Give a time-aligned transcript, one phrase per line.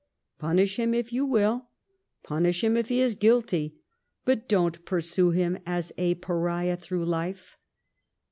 [0.39, 1.67] Punish him, if you will—
[2.25, 3.75] ^punish him tf he is guilty,
[4.25, 7.55] but don't pursue him as a Pariah through life.